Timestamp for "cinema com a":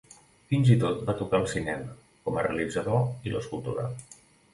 1.51-2.45